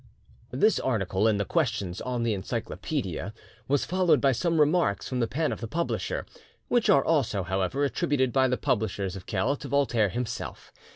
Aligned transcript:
This 0.49 0.79
article 0.79 1.27
in 1.27 1.37
the 1.37 1.45
'Questions 1.45 2.01
on 2.01 2.23
the 2.23 2.33
Encyclopaedia' 2.33 3.35
was 3.67 3.85
followed 3.85 4.19
by 4.19 4.31
some 4.31 4.59
remarks 4.59 5.07
from 5.07 5.19
the 5.19 5.27
pen 5.27 5.51
of 5.51 5.61
the 5.61 5.67
publisher, 5.67 6.25
which 6.69 6.89
are 6.89 7.05
also, 7.05 7.43
however, 7.43 7.83
attributed 7.83 8.33
by 8.33 8.47
the 8.47 8.57
publishers 8.57 9.15
of 9.15 9.27
Kelh 9.27 9.55
to 9.59 9.67
Voltaire 9.67 10.09
himself. 10.09 10.73